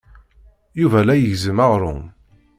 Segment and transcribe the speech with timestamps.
[0.79, 2.01] Yuba la igezzem aɣrum.